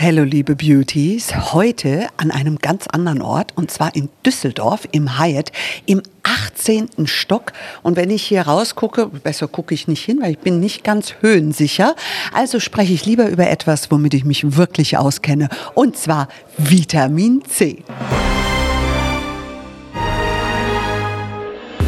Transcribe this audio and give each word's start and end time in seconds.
Hallo 0.00 0.22
liebe 0.22 0.54
Beauties, 0.54 1.52
heute 1.52 2.06
an 2.18 2.30
einem 2.30 2.58
ganz 2.58 2.86
anderen 2.86 3.20
Ort 3.20 3.52
und 3.56 3.68
zwar 3.72 3.96
in 3.96 4.08
Düsseldorf 4.24 4.86
im 4.92 5.18
Hyatt 5.18 5.50
im 5.86 6.02
18. 6.22 6.88
Stock 7.06 7.52
und 7.82 7.96
wenn 7.96 8.08
ich 8.10 8.22
hier 8.22 8.42
rausgucke, 8.42 9.06
besser 9.06 9.48
gucke 9.48 9.74
ich 9.74 9.88
nicht 9.88 10.04
hin, 10.04 10.20
weil 10.22 10.30
ich 10.30 10.38
bin 10.38 10.60
nicht 10.60 10.84
ganz 10.84 11.14
höhensicher, 11.20 11.96
also 12.32 12.60
spreche 12.60 12.92
ich 12.92 13.06
lieber 13.06 13.28
über 13.28 13.50
etwas, 13.50 13.90
womit 13.90 14.14
ich 14.14 14.24
mich 14.24 14.56
wirklich 14.56 14.96
auskenne 14.96 15.48
und 15.74 15.96
zwar 15.96 16.28
Vitamin 16.56 17.42
C. 17.44 17.82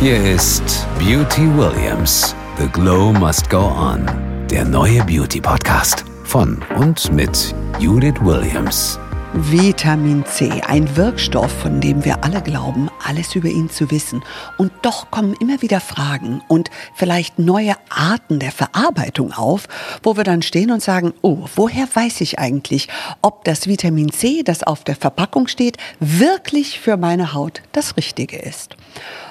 Hier 0.01 0.35
ist 0.35 0.85
Beauty 0.99 1.47
Williams. 1.57 2.35
The 2.59 2.67
Glow 2.73 3.13
Must 3.13 3.49
Go 3.49 3.69
On. 3.69 4.05
Der 4.51 4.65
neue 4.65 5.05
Beauty 5.05 5.41
Podcast 5.41 6.10
von 6.31 6.63
und 6.77 7.13
mit 7.13 7.53
Judith 7.81 8.15
Williams. 8.21 9.01
Vitamin 9.33 10.25
C, 10.27 10.49
ein 10.65 10.97
Wirkstoff, 10.97 11.51
von 11.51 11.81
dem 11.81 12.05
wir 12.05 12.23
alle 12.23 12.41
glauben, 12.41 12.89
alles 13.05 13.35
über 13.35 13.49
ihn 13.49 13.69
zu 13.69 13.91
wissen. 13.91 14.23
Und 14.57 14.71
doch 14.83 15.11
kommen 15.11 15.35
immer 15.41 15.61
wieder 15.61 15.81
Fragen 15.81 16.41
und 16.47 16.71
vielleicht 16.95 17.41
neue 17.41 17.75
Arten 17.89 18.39
der 18.39 18.53
Verarbeitung 18.53 19.33
auf, 19.33 19.67
wo 20.05 20.17
wir 20.17 20.23
dann 20.23 20.43
stehen 20.43 20.71
und 20.71 20.85
sagen, 20.85 21.15
oh, 21.23 21.47
woher 21.57 21.89
weiß 21.93 22.21
ich 22.21 22.39
eigentlich, 22.39 22.87
ob 23.23 23.45
das 23.45 23.67
Vitamin 23.67 24.13
C, 24.13 24.45
das 24.45 24.63
auf 24.63 24.85
der 24.85 24.95
Verpackung 24.95 25.49
steht, 25.49 25.79
wirklich 25.99 26.79
für 26.79 26.97
meine 26.97 27.35
Haut 27.35 27.61
das 27.73 27.97
Richtige 27.97 28.37
ist? 28.37 28.77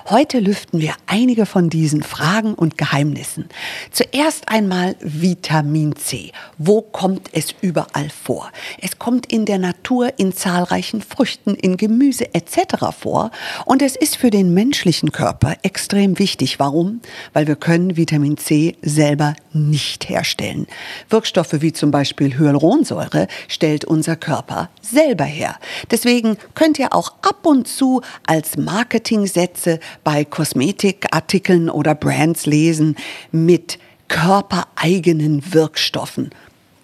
Heute 0.10 0.40
lüften 0.40 0.82
wir 0.82 0.96
einige 1.06 1.46
von 1.46 1.70
diesen 1.70 2.02
Fragen 2.02 2.56
und 2.56 2.80
Geheimnissen. 2.80 3.48
Zuerst 3.92 4.50
einmal 4.50 4.96
Vitamin 5.02 5.96
C. 5.98 6.32
Wo 6.58 6.82
kommt 6.82 7.30
es 7.32 7.54
überall 7.62 8.10
vor? 8.10 8.52
Es 8.82 8.98
kommt 8.98 9.28
in 9.28 9.46
der 9.46 9.60
Natur 9.60 10.12
in 10.18 10.34
zahlreichen 10.34 11.04
Früchten, 11.04 11.54
in 11.54 11.78
Gemüse 11.78 12.34
etc. 12.34 12.88
vor 13.00 13.30
und 13.66 13.84
es 13.84 13.96
ist 13.96 14.18
für 14.18 14.32
den 14.32 14.52
menschlichen 14.52 15.12
Körper 15.12 15.58
extrem 15.62 16.18
wichtig. 16.18 16.58
Warum? 16.58 17.02
Weil 17.34 17.46
wir 17.46 17.56
können 17.56 17.96
Vitamin 17.96 18.38
C 18.38 18.78
selber 18.82 19.36
nicht 19.54 20.10
herstellen. 20.10 20.68
Wirkstoffe 21.10 21.62
wie 21.62 21.74
zum 21.74 21.92
Beispiel 21.92 22.38
Hyaluronsäure 22.38 23.28
stellt 23.48 23.86
unser 23.86 24.16
Körper 24.16 24.70
selber 24.82 25.26
her. 25.26 25.56
Deswegen 25.92 26.38
könnt 26.56 26.80
ihr 26.80 26.94
auch 26.94 27.14
ab 27.22 27.46
und 27.46 27.68
zu 27.68 28.02
als 28.26 28.58
Marketingsätze 28.58 29.80
bei 30.04 30.26
Kosmetikartikeln 30.26 31.70
oder 31.70 31.96
Brands 31.96 32.46
lesen 32.46 32.96
mit 33.32 33.80
körpereigenen 34.08 35.54
Wirkstoffen. 35.54 36.32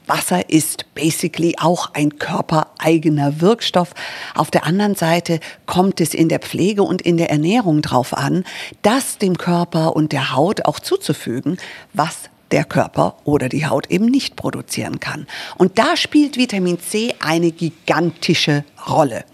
Wasser 0.08 0.50
ist 0.50 0.94
basically 0.94 1.56
auch 1.60 1.94
ein 1.94 2.20
körpereigener 2.20 3.42
Wirkstoff. 3.42 3.94
Auf 4.36 4.52
der 4.52 4.66
anderen 4.66 4.96
Seite 4.96 5.40
kommt 5.66 6.00
es 6.00 6.14
in 6.14 6.30
der 6.30 6.40
Pflege 6.40 6.84
und 6.84 7.02
in 7.02 7.18
der 7.18 7.32
Ernährung 7.32 7.82
darauf 7.82 8.16
an, 8.16 8.44
das 8.84 9.18
dem 9.18 9.38
Körper 9.38 9.96
und 9.96 10.12
der 10.12 10.36
Haut 10.36 10.66
auch 10.66 10.80
zuzufügen, 10.80 11.58
was 11.94 12.30
der 12.52 12.64
Körper 12.64 13.18
oder 13.24 13.50
die 13.50 13.66
Haut 13.66 13.90
eben 13.90 14.06
nicht 14.06 14.36
produzieren 14.36 15.00
kann. 15.00 15.28
Und 15.58 15.78
da 15.80 15.98
spielt 15.98 16.38
Vitamin 16.38 16.80
C 16.80 17.14
eine 17.20 17.52
gigantische 17.52 18.64
Rolle. 18.88 19.26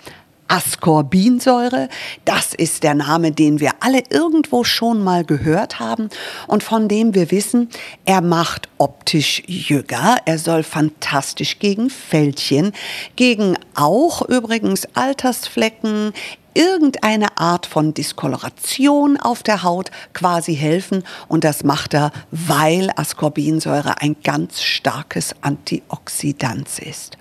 Ascorbinsäure. 0.51 1.87
Das 2.25 2.53
ist 2.53 2.83
der 2.83 2.93
Name, 2.93 3.31
den 3.31 3.61
wir 3.61 3.71
alle 3.79 4.03
irgendwo 4.09 4.65
schon 4.65 5.01
mal 5.01 5.23
gehört 5.23 5.79
haben 5.79 6.09
und 6.45 6.61
von 6.61 6.89
dem 6.89 7.15
wir 7.15 7.31
wissen, 7.31 7.69
er 8.03 8.19
macht 8.19 8.67
optisch 8.77 9.43
jünger. 9.47 10.17
Er 10.25 10.37
soll 10.37 10.63
fantastisch 10.63 11.57
gegen 11.59 11.89
Fältchen, 11.89 12.73
gegen 13.15 13.55
auch 13.75 14.27
übrigens 14.27 14.85
Altersflecken, 14.93 16.11
irgendeine 16.53 17.37
Art 17.37 17.65
von 17.65 17.93
Diskoloration 17.93 19.17
auf 19.17 19.43
der 19.43 19.63
Haut 19.63 19.91
quasi 20.13 20.55
helfen. 20.55 21.03
Und 21.27 21.43
das 21.43 21.63
macht 21.63 21.93
er, 21.93 22.11
weil 22.31 22.91
Ascorbinsäure 22.95 24.01
ein 24.01 24.15
ganz 24.23 24.61
starkes 24.61 25.35
Antioxidant 25.41 26.67
ist. 26.79 27.17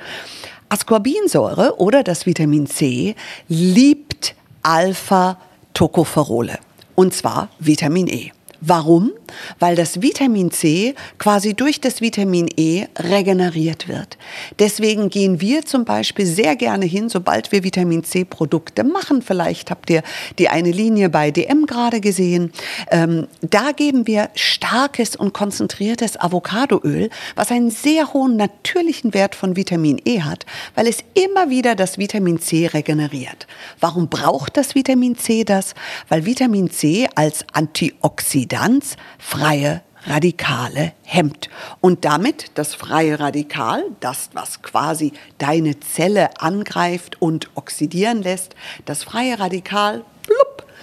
Ascorbinsäure 0.68 1.80
oder 1.80 2.02
das 2.04 2.26
Vitamin 2.26 2.66
C 2.66 3.16
liebt 3.48 4.34
Alpha-Tocopherole 4.62 6.58
und 6.94 7.14
zwar 7.14 7.48
Vitamin 7.58 8.06
E. 8.08 8.30
Warum? 8.60 9.12
Weil 9.58 9.76
das 9.76 10.02
Vitamin 10.02 10.50
C 10.50 10.94
quasi 11.18 11.54
durch 11.54 11.80
das 11.80 12.00
Vitamin 12.00 12.48
E 12.56 12.86
regeneriert 12.98 13.88
wird. 13.88 14.18
Deswegen 14.58 15.08
gehen 15.10 15.40
wir 15.40 15.64
zum 15.64 15.84
Beispiel 15.84 16.26
sehr 16.26 16.56
gerne 16.56 16.86
hin, 16.86 17.08
sobald 17.08 17.52
wir 17.52 17.64
Vitamin 17.64 18.04
C 18.04 18.24
Produkte 18.24 18.84
machen. 18.84 19.22
Vielleicht 19.22 19.70
habt 19.70 19.90
ihr 19.90 20.02
die 20.38 20.48
eine 20.48 20.70
Linie 20.70 21.10
bei 21.10 21.30
DM 21.30 21.66
gerade 21.66 22.00
gesehen. 22.00 22.52
Ähm, 22.90 23.26
da 23.40 23.72
geben 23.72 24.06
wir 24.06 24.30
starkes 24.34 25.16
und 25.16 25.32
konzentriertes 25.32 26.18
Avocadoöl, 26.20 27.10
was 27.34 27.50
einen 27.50 27.70
sehr 27.70 28.12
hohen 28.12 28.36
natürlichen 28.36 29.14
Wert 29.14 29.34
von 29.34 29.56
Vitamin 29.56 30.00
E 30.04 30.22
hat, 30.22 30.46
weil 30.74 30.86
es 30.86 30.98
immer 31.14 31.50
wieder 31.50 31.74
das 31.74 31.98
Vitamin 31.98 32.40
C 32.40 32.66
regeneriert. 32.66 33.46
Warum 33.80 34.08
braucht 34.08 34.56
das 34.56 34.74
Vitamin 34.74 35.16
C 35.16 35.44
das? 35.44 35.74
Weil 36.08 36.26
Vitamin 36.26 36.70
C 36.70 37.08
als 37.14 37.44
Antioxidant 37.52 38.96
freie 39.20 39.82
Radikale 40.04 40.92
hemmt. 41.04 41.50
Und 41.80 42.04
damit 42.04 42.52
das 42.54 42.74
freie 42.74 43.20
Radikal, 43.20 43.84
das, 44.00 44.30
was 44.32 44.62
quasi 44.62 45.12
deine 45.38 45.78
Zelle 45.80 46.40
angreift 46.40 47.20
und 47.20 47.50
oxidieren 47.54 48.22
lässt, 48.22 48.54
das 48.86 49.04
freie 49.04 49.38
Radikal 49.38 50.04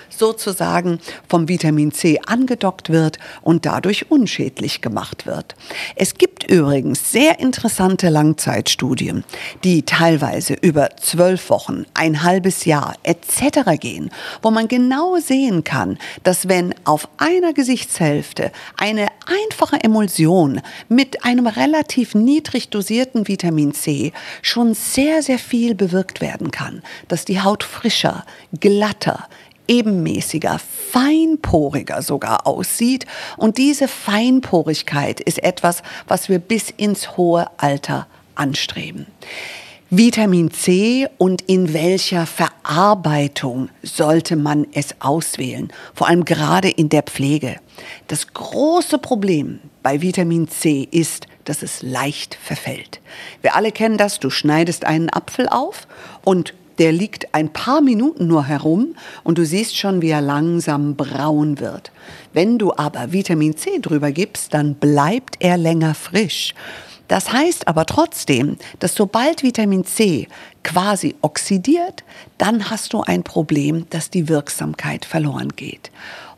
sozusagen 0.09 0.99
vom 1.27 1.47
Vitamin 1.47 1.91
C 1.91 2.19
angedockt 2.25 2.89
wird 2.89 3.19
und 3.41 3.65
dadurch 3.65 4.11
unschädlich 4.11 4.81
gemacht 4.81 5.25
wird. 5.25 5.55
Es 5.95 6.15
gibt 6.15 6.49
übrigens 6.49 7.11
sehr 7.11 7.39
interessante 7.39 8.09
Langzeitstudien, 8.09 9.23
die 9.63 9.83
teilweise 9.83 10.53
über 10.53 10.89
zwölf 10.97 11.49
Wochen, 11.49 11.85
ein 11.93 12.23
halbes 12.23 12.65
Jahr 12.65 12.95
etc. 13.03 13.79
gehen, 13.79 14.09
wo 14.41 14.51
man 14.51 14.67
genau 14.67 15.17
sehen 15.17 15.63
kann, 15.63 15.97
dass 16.23 16.47
wenn 16.47 16.73
auf 16.85 17.07
einer 17.17 17.53
Gesichtshälfte 17.53 18.51
eine 18.77 19.07
einfache 19.25 19.83
Emulsion 19.83 20.61
mit 20.89 21.23
einem 21.25 21.47
relativ 21.47 22.15
niedrig 22.15 22.69
dosierten 22.69 23.27
Vitamin 23.27 23.73
C 23.73 24.13
schon 24.41 24.73
sehr, 24.73 25.21
sehr 25.21 25.39
viel 25.39 25.75
bewirkt 25.75 26.21
werden 26.21 26.51
kann, 26.51 26.81
dass 27.07 27.25
die 27.25 27.41
Haut 27.41 27.63
frischer, 27.63 28.25
glatter, 28.59 29.27
ebenmäßiger, 29.67 30.59
feinporiger 30.59 32.01
sogar 32.01 32.47
aussieht. 32.47 33.05
Und 33.37 33.57
diese 33.57 33.87
Feinporigkeit 33.87 35.19
ist 35.19 35.43
etwas, 35.43 35.83
was 36.07 36.29
wir 36.29 36.39
bis 36.39 36.69
ins 36.69 37.17
hohe 37.17 37.47
Alter 37.57 38.07
anstreben. 38.35 39.07
Vitamin 39.89 40.51
C 40.51 41.07
und 41.17 41.43
in 41.43 41.73
welcher 41.73 42.25
Verarbeitung 42.25 43.69
sollte 43.83 44.35
man 44.35 44.67
es 44.73 44.95
auswählen, 44.99 45.71
vor 45.93 46.09
allem 46.09 46.25
gerade 46.25 46.69
in 46.69 46.89
der 46.89 47.03
Pflege. 47.03 47.55
Das 48.07 48.33
große 48.33 48.97
Problem 48.97 49.61
bei 49.83 50.01
Vitamin 50.01 50.49
C 50.49 50.85
ist, 50.91 51.27
dass 51.45 51.63
es 51.63 51.83
leicht 51.83 52.35
verfällt. 52.35 52.99
Wir 53.41 53.55
alle 53.55 53.71
kennen 53.71 53.97
das, 53.97 54.19
du 54.19 54.29
schneidest 54.29 54.83
einen 54.83 55.09
Apfel 55.09 55.47
auf 55.47 55.87
und 56.25 56.53
der 56.77 56.91
liegt 56.91 57.33
ein 57.33 57.51
paar 57.51 57.81
Minuten 57.81 58.27
nur 58.27 58.45
herum 58.45 58.95
und 59.23 59.37
du 59.37 59.45
siehst 59.45 59.77
schon, 59.77 60.01
wie 60.01 60.09
er 60.09 60.21
langsam 60.21 60.95
braun 60.95 61.59
wird. 61.59 61.91
Wenn 62.33 62.57
du 62.57 62.73
aber 62.75 63.11
Vitamin 63.11 63.57
C 63.57 63.79
drüber 63.79 64.11
gibst, 64.11 64.53
dann 64.53 64.75
bleibt 64.75 65.37
er 65.39 65.57
länger 65.57 65.95
frisch. 65.95 66.53
Das 67.07 67.31
heißt 67.31 67.67
aber 67.67 67.85
trotzdem, 67.85 68.57
dass 68.79 68.95
sobald 68.95 69.41
Vitamin 69.43 69.85
C 69.85 70.27
quasi 70.63 71.15
oxidiert, 71.21 72.03
dann 72.37 72.69
hast 72.69 72.91
du 72.91 73.01
ein 73.01 73.23
Problem, 73.23 73.85
dass 73.89 74.09
die 74.09 74.27
Wirksamkeit 74.27 75.05
verloren 75.05 75.53
geht. 75.55 75.91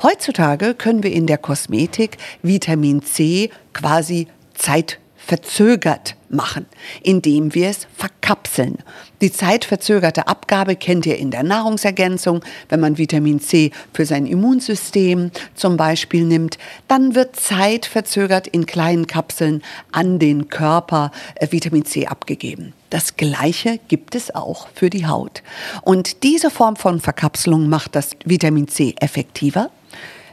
Heutzutage 0.03 0.75
können 0.75 1.01
wir 1.01 1.11
in 1.11 1.25
der 1.25 1.39
Kosmetik 1.39 2.17
Vitamin 2.43 3.01
C 3.01 3.49
quasi 3.73 4.27
Zeit 4.53 4.99
verzögert 5.29 6.15
machen, 6.29 6.65
indem 7.03 7.53
wir 7.53 7.69
es 7.69 7.85
verkapseln. 7.95 8.79
Die 9.21 9.31
zeitverzögerte 9.31 10.27
Abgabe 10.27 10.75
kennt 10.75 11.05
ihr 11.05 11.19
in 11.19 11.29
der 11.29 11.43
Nahrungsergänzung. 11.43 12.43
Wenn 12.67 12.79
man 12.79 12.97
Vitamin 12.97 13.39
C 13.39 13.69
für 13.93 14.07
sein 14.07 14.25
Immunsystem 14.25 15.29
zum 15.53 15.77
Beispiel 15.77 16.25
nimmt, 16.25 16.57
dann 16.87 17.13
wird 17.13 17.35
zeitverzögert 17.35 18.47
in 18.47 18.65
kleinen 18.65 19.05
Kapseln 19.05 19.61
an 19.91 20.17
den 20.17 20.49
Körper 20.49 21.11
äh, 21.35 21.51
Vitamin 21.51 21.85
C 21.85 22.07
abgegeben. 22.07 22.73
Das 22.89 23.15
Gleiche 23.15 23.79
gibt 23.87 24.15
es 24.15 24.33
auch 24.33 24.67
für 24.73 24.89
die 24.89 25.05
Haut. 25.05 25.43
Und 25.83 26.23
diese 26.23 26.49
Form 26.49 26.75
von 26.75 26.99
Verkapselung 26.99 27.69
macht 27.69 27.93
das 27.93 28.15
Vitamin 28.25 28.67
C 28.67 28.95
effektiver, 28.99 29.69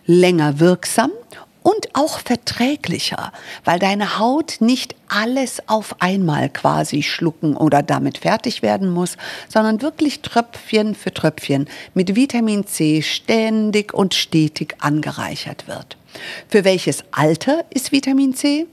länger 0.07 0.59
wirksam 0.59 1.11
und 1.67 1.97
auch 1.97 2.21
verträglicher, 2.21 3.33
weil 3.65 3.81
deine 3.81 4.21
Haut 4.21 4.59
nicht 4.61 4.95
alles 5.09 5.61
auf 5.67 6.01
einmal 6.01 6.49
quasi 6.49 7.03
schlucken 7.03 7.57
oder 7.57 7.83
damit 7.83 8.19
fertig 8.19 8.63
werden 8.63 8.89
muss, 8.89 9.17
sondern 9.49 9.83
wirklich 9.83 10.23
Tröpfchen 10.23 10.95
für 10.95 11.13
Tröpfchen 11.13 11.67
mit 11.93 12.15
Vitamin 12.15 12.69
C 12.69 13.03
ständig 13.03 13.93
und 13.93 14.15
stetig 14.15 14.77
angereichert 14.79 15.67
wird. 15.67 15.97
Für 16.49 16.63
welches 16.63 17.03
Alter 17.11 17.65
ist 17.71 17.91
Vitamin 17.91 18.33
C? 18.33 18.67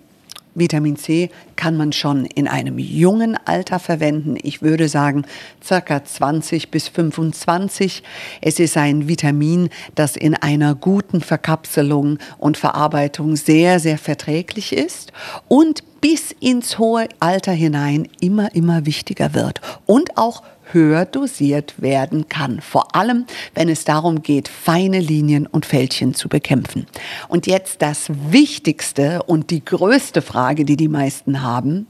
Vitamin 0.55 0.97
C 0.97 1.29
kann 1.55 1.77
man 1.77 1.93
schon 1.93 2.25
in 2.25 2.47
einem 2.47 2.77
jungen 2.79 3.37
Alter 3.45 3.79
verwenden. 3.79 4.37
Ich 4.41 4.61
würde 4.61 4.87
sagen 4.87 5.25
circa 5.63 6.03
20 6.03 6.69
bis 6.69 6.87
25. 6.87 8.03
Es 8.41 8.59
ist 8.59 8.77
ein 8.77 9.07
Vitamin, 9.07 9.69
das 9.95 10.15
in 10.15 10.35
einer 10.35 10.75
guten 10.75 11.21
Verkapselung 11.21 12.19
und 12.37 12.57
Verarbeitung 12.57 13.35
sehr, 13.35 13.79
sehr 13.79 13.97
verträglich 13.97 14.73
ist 14.73 15.11
und 15.47 15.83
bis 16.01 16.33
ins 16.39 16.79
hohe 16.79 17.07
Alter 17.19 17.53
hinein 17.53 18.07
immer, 18.19 18.53
immer 18.53 18.85
wichtiger 18.85 19.33
wird 19.33 19.61
und 19.85 20.17
auch 20.17 20.43
höher 20.73 21.05
dosiert 21.05 21.81
werden 21.81 22.27
kann. 22.27 22.61
Vor 22.61 22.95
allem, 22.95 23.25
wenn 23.53 23.69
es 23.69 23.85
darum 23.85 24.21
geht, 24.21 24.47
feine 24.47 24.99
Linien 24.99 25.47
und 25.47 25.65
Fältchen 25.65 26.13
zu 26.13 26.29
bekämpfen. 26.29 26.85
Und 27.27 27.47
jetzt 27.47 27.81
das 27.81 28.07
Wichtigste 28.29 29.23
und 29.23 29.49
die 29.49 29.63
größte 29.63 30.21
Frage, 30.21 30.65
die 30.65 30.77
die 30.77 30.87
meisten 30.87 31.41
haben. 31.41 31.87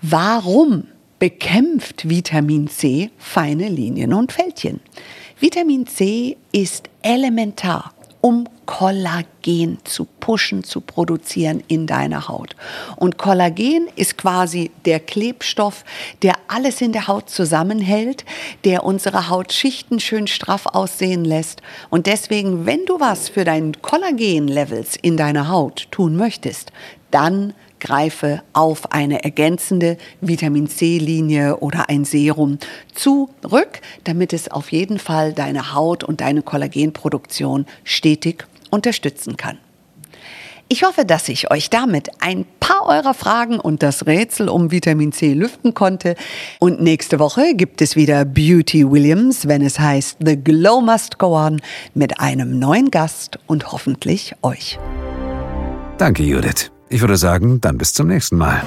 Warum 0.00 0.84
bekämpft 1.18 2.08
Vitamin 2.08 2.68
C 2.68 3.10
feine 3.18 3.68
Linien 3.68 4.12
und 4.12 4.32
Fältchen? 4.32 4.80
Vitamin 5.40 5.86
C 5.86 6.36
ist 6.52 6.88
elementar 7.02 7.92
um 8.24 8.48
Kollagen 8.64 9.76
zu 9.84 10.06
pushen, 10.18 10.64
zu 10.64 10.80
produzieren 10.80 11.62
in 11.68 11.86
deiner 11.86 12.26
Haut. 12.26 12.56
Und 12.96 13.18
Kollagen 13.18 13.86
ist 13.96 14.16
quasi 14.16 14.70
der 14.86 14.98
Klebstoff, 14.98 15.84
der 16.22 16.32
alles 16.48 16.80
in 16.80 16.92
der 16.92 17.06
Haut 17.06 17.28
zusammenhält, 17.28 18.24
der 18.64 18.84
unsere 18.84 19.28
Hautschichten 19.28 20.00
schön 20.00 20.26
straff 20.26 20.64
aussehen 20.64 21.26
lässt. 21.26 21.60
Und 21.90 22.06
deswegen, 22.06 22.64
wenn 22.64 22.86
du 22.86 22.98
was 22.98 23.28
für 23.28 23.44
deinen 23.44 23.82
Kollagen-Levels 23.82 24.96
in 25.02 25.18
deiner 25.18 25.48
Haut 25.48 25.88
tun 25.90 26.16
möchtest, 26.16 26.72
dann 27.10 27.52
greife 27.84 28.42
auf 28.54 28.92
eine 28.92 29.22
ergänzende 29.22 29.98
Vitamin 30.20 30.68
C-Linie 30.68 31.58
oder 31.58 31.88
ein 31.88 32.04
Serum 32.04 32.58
zurück, 32.94 33.80
damit 34.02 34.32
es 34.32 34.50
auf 34.50 34.72
jeden 34.72 34.98
Fall 34.98 35.32
deine 35.32 35.74
Haut 35.74 36.02
und 36.02 36.20
deine 36.20 36.42
Kollagenproduktion 36.42 37.66
stetig 37.84 38.46
unterstützen 38.70 39.36
kann. 39.36 39.58
Ich 40.68 40.82
hoffe, 40.82 41.04
dass 41.04 41.28
ich 41.28 41.50
euch 41.50 41.68
damit 41.68 42.08
ein 42.20 42.46
paar 42.58 42.86
eurer 42.86 43.12
Fragen 43.12 43.60
und 43.60 43.82
das 43.82 44.06
Rätsel 44.06 44.48
um 44.48 44.70
Vitamin 44.70 45.12
C 45.12 45.34
lüften 45.34 45.74
konnte. 45.74 46.16
Und 46.58 46.80
nächste 46.80 47.18
Woche 47.18 47.54
gibt 47.54 47.82
es 47.82 47.96
wieder 47.96 48.24
Beauty 48.24 48.90
Williams, 48.90 49.46
wenn 49.46 49.60
es 49.60 49.78
heißt 49.78 50.16
The 50.24 50.42
Glow 50.42 50.80
Must 50.80 51.18
Go 51.18 51.36
On, 51.36 51.60
mit 51.92 52.18
einem 52.18 52.58
neuen 52.58 52.90
Gast 52.90 53.38
und 53.46 53.72
hoffentlich 53.72 54.34
euch. 54.42 54.78
Danke, 55.98 56.22
Judith. 56.22 56.73
Ich 56.94 57.00
würde 57.00 57.16
sagen, 57.16 57.60
dann 57.60 57.76
bis 57.76 57.92
zum 57.92 58.06
nächsten 58.06 58.36
Mal. 58.36 58.62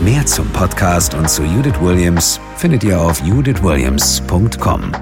Mehr 0.00 0.24
zum 0.26 0.46
Podcast 0.50 1.12
und 1.14 1.28
zu 1.28 1.42
Judith 1.42 1.80
Williams 1.80 2.38
findet 2.56 2.84
ihr 2.84 3.00
auf 3.00 3.20
judithwilliams.com. 3.24 4.92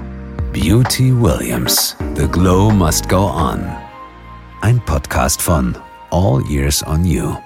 Beauty 0.51 1.13
Williams. 1.21 1.95
The 2.15 2.27
Glow 2.27 2.71
Must 2.71 3.07
Go 3.07 3.29
On. 3.29 3.63
Ein 4.61 4.81
Podcast 4.85 5.39
von 5.39 5.77
All 6.09 6.41
Years 6.49 6.83
on 6.87 7.05
You. 7.05 7.37